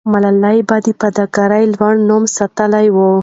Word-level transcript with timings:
ملالۍ 0.11 0.57
به 0.67 0.77
د 0.85 0.87
فداکارۍ 0.99 1.63
لوړ 1.75 1.93
نوم 2.09 2.23
ساتلې 2.37 2.87
وو. 2.95 3.11